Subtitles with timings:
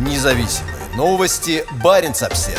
[0.00, 1.62] Независимые новости.
[1.84, 2.58] Барин обсерва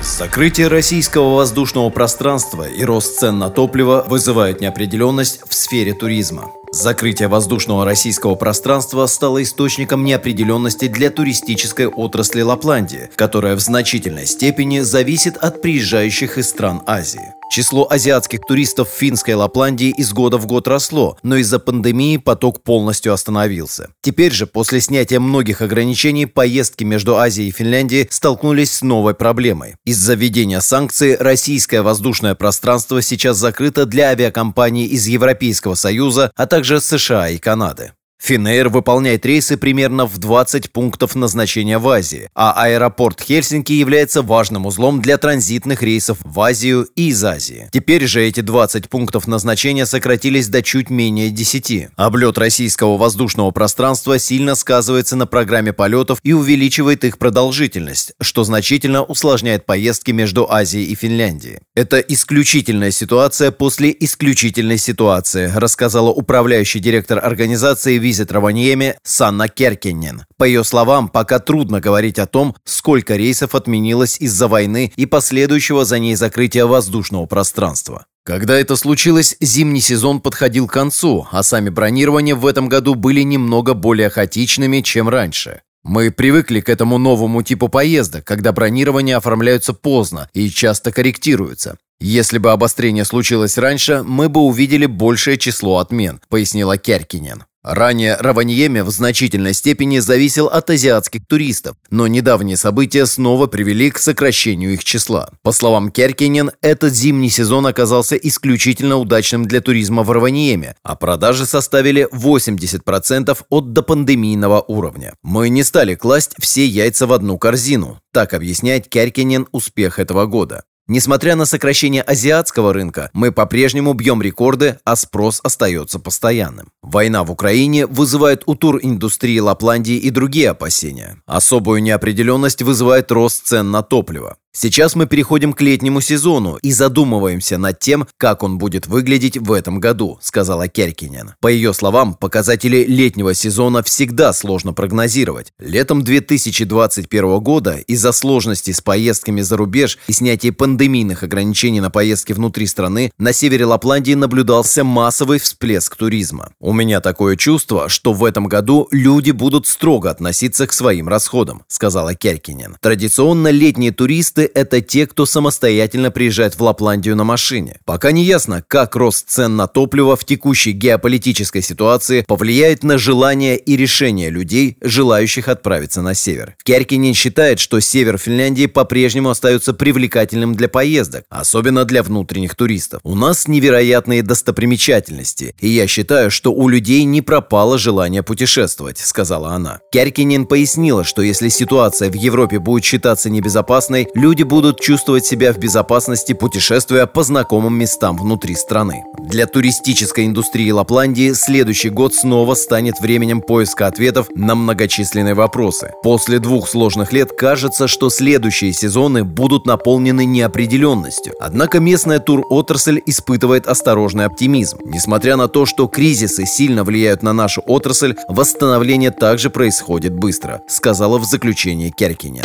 [0.00, 6.52] Закрытие российского воздушного пространства и рост цен на топливо вызывают неопределенность в сфере туризма.
[6.70, 14.80] Закрытие воздушного российского пространства стало источником неопределенности для туристической отрасли Лапландии, которая в значительной степени
[14.80, 17.34] зависит от приезжающих из стран Азии.
[17.52, 22.62] Число азиатских туристов в финской Лапландии из года в год росло, но из-за пандемии поток
[22.62, 23.90] полностью остановился.
[24.00, 29.74] Теперь же, после снятия многих ограничений, поездки между Азией и Финляндией столкнулись с новой проблемой.
[29.84, 36.80] Из-за введения санкций российское воздушное пространство сейчас закрыто для авиакомпаний из Европейского Союза, а также
[36.80, 37.92] США и Канады.
[38.22, 44.64] Финэйр выполняет рейсы примерно в 20 пунктов назначения в Азии, а аэропорт Хельсинки является важным
[44.66, 47.68] узлом для транзитных рейсов в Азию и из Азии.
[47.72, 51.88] Теперь же эти 20 пунктов назначения сократились до чуть менее 10.
[51.96, 59.02] Облет российского воздушного пространства сильно сказывается на программе полетов и увеличивает их продолжительность, что значительно
[59.02, 61.58] усложняет поездки между Азией и Финляндией.
[61.74, 70.26] Это исключительная ситуация после исключительной ситуации, рассказала управляющий директор организации Визит Раваньеме Санна Керкинен.
[70.36, 75.86] По ее словам, пока трудно говорить о том, сколько рейсов отменилось из-за войны и последующего
[75.86, 78.04] за ней закрытия воздушного пространства.
[78.22, 83.22] Когда это случилось, зимний сезон подходил к концу, а сами бронирования в этом году были
[83.22, 85.62] немного более хаотичными, чем раньше.
[85.82, 91.78] Мы привыкли к этому новому типу поездок, когда бронирования оформляются поздно и часто корректируются.
[91.98, 97.44] Если бы обострение случилось раньше, мы бы увидели большее число отмен, пояснила Керкинен.
[97.62, 103.98] Ранее Раваньеме в значительной степени зависел от азиатских туристов, но недавние события снова привели к
[103.98, 105.30] сокращению их числа.
[105.42, 111.46] По словам Керкинен, этот зимний сезон оказался исключительно удачным для туризма в Раваньеме, а продажи
[111.46, 115.14] составили 80% от допандемийного уровня.
[115.22, 120.64] Мы не стали класть все яйца в одну корзину, так объясняет Керкинен успех этого года.
[120.88, 126.70] Несмотря на сокращение азиатского рынка, мы по-прежнему бьем рекорды, а спрос остается постоянным.
[126.82, 131.18] Война в Украине вызывает у туриндустрии Лапландии и другие опасения.
[131.26, 134.36] Особую неопределенность вызывает рост цен на топливо.
[134.54, 139.50] Сейчас мы переходим к летнему сезону и задумываемся над тем, как он будет выглядеть в
[139.50, 141.32] этом году, сказала Керкинен.
[141.40, 145.54] По ее словам, показатели летнего сезона всегда сложно прогнозировать.
[145.58, 152.34] Летом 2021 года из-за сложностей с поездками за рубеж и снятия пандемийных ограничений на поездки
[152.34, 156.52] внутри страны на севере Лапландии наблюдался массовый всплеск туризма.
[156.60, 161.62] У меня такое чувство, что в этом году люди будут строго относиться к своим расходам,
[161.68, 162.76] сказала Керкинен.
[162.82, 167.78] Традиционно летние туристы туристы– это те, кто самостоятельно приезжает в Лапландию на машине.
[167.84, 173.56] Пока не ясно, как рост цен на топливо в текущей геополитической ситуации повлияет на желание
[173.56, 176.54] и решение людей, желающих отправиться на север.
[176.64, 183.00] Керкинин считает, что север Финляндии по-прежнему остается привлекательным для поездок, особенно для внутренних туристов.
[183.04, 189.50] У нас невероятные достопримечательности, и я считаю, что у людей не пропало желание путешествовать, сказала
[189.50, 189.80] она.
[189.92, 195.52] Керкинин пояснила, что если ситуация в Европе будет считаться небезопасной, люди люди будут чувствовать себя
[195.52, 199.04] в безопасности, путешествуя по знакомым местам внутри страны.
[199.18, 205.92] Для туристической индустрии Лапландии следующий год снова станет временем поиска ответов на многочисленные вопросы.
[206.02, 211.34] После двух сложных лет кажется, что следующие сезоны будут наполнены неопределенностью.
[211.38, 214.78] Однако местная тур-отрасль испытывает осторожный оптимизм.
[214.86, 221.18] Несмотря на то, что кризисы сильно влияют на нашу отрасль, восстановление также происходит быстро, сказала
[221.18, 222.44] в заключении Керкиня.